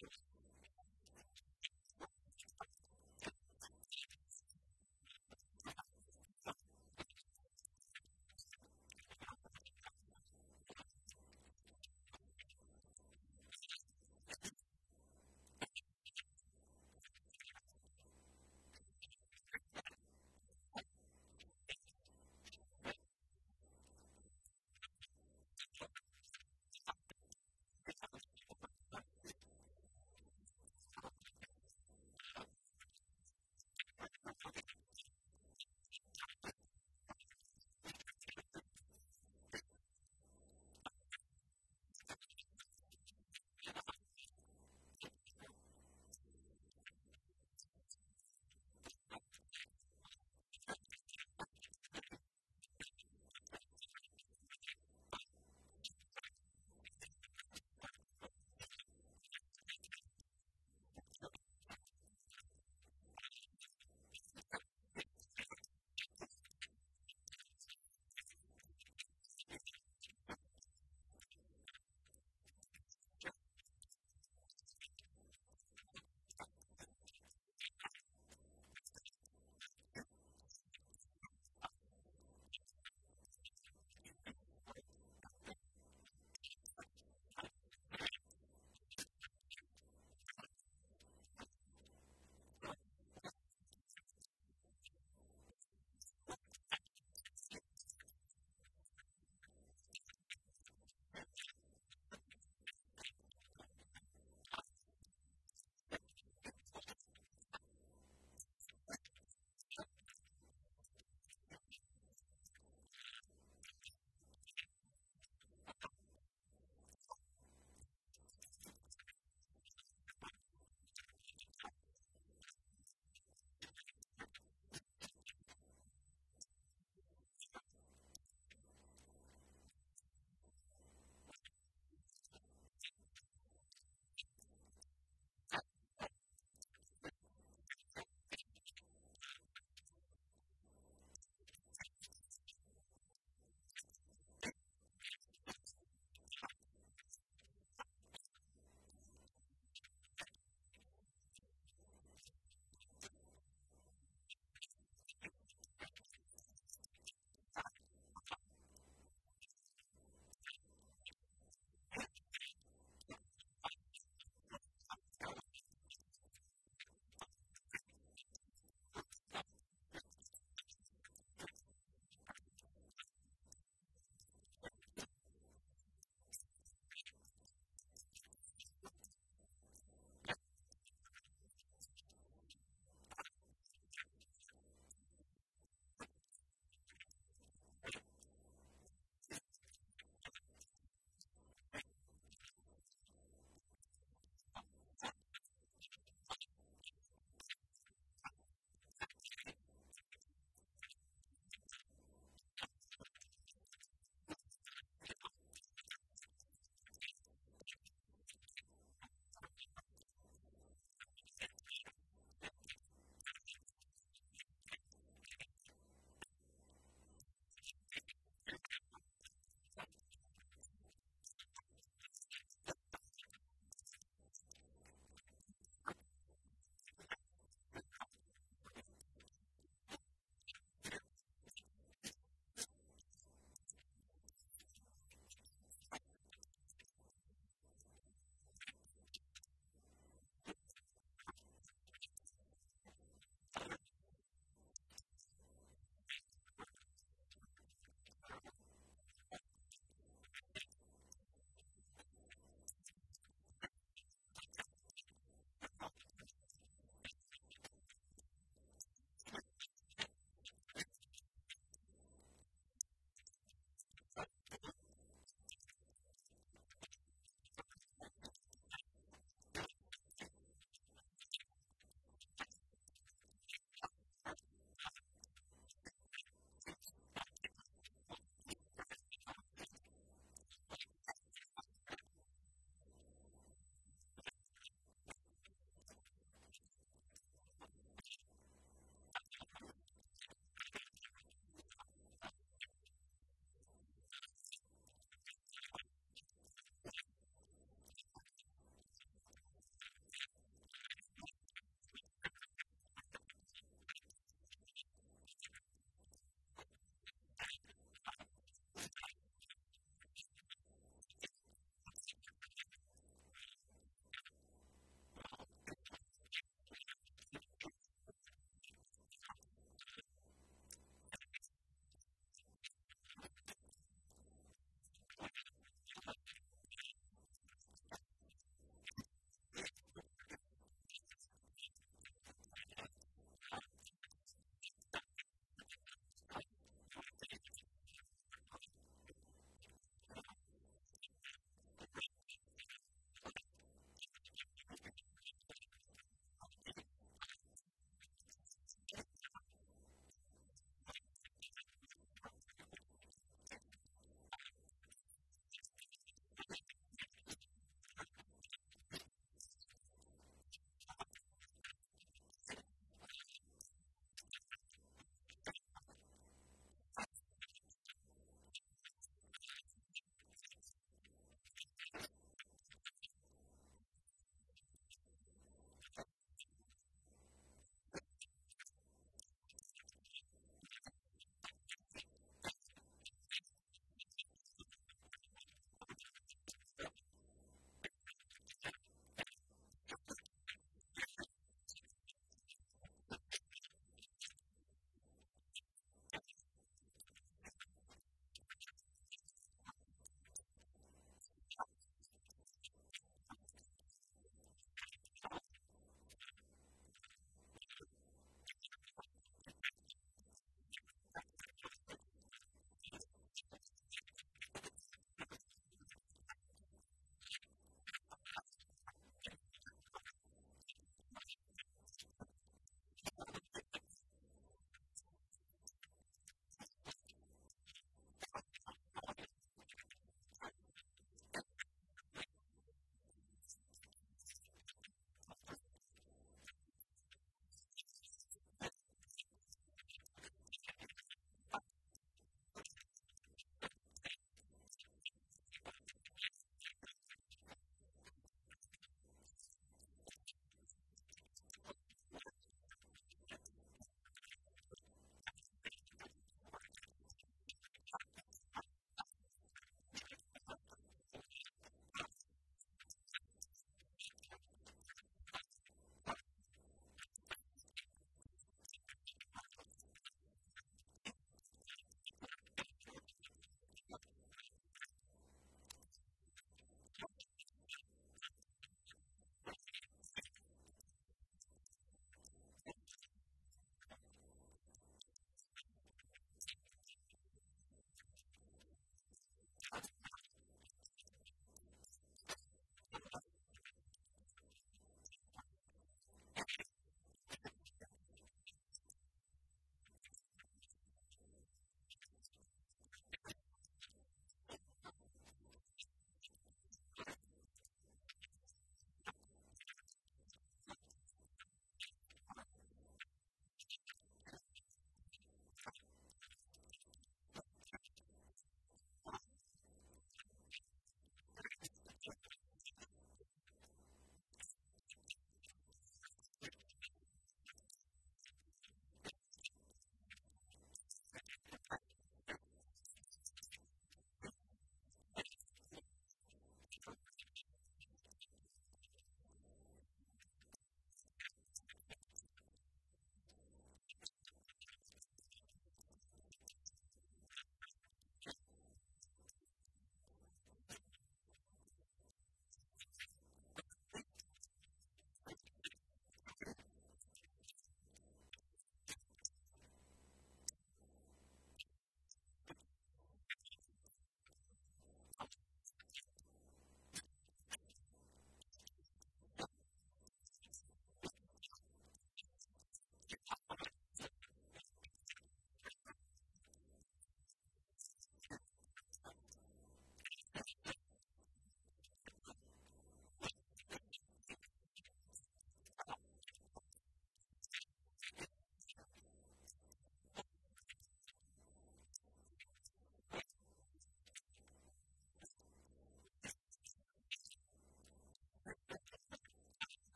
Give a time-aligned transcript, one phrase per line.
[0.00, 0.37] Jesus.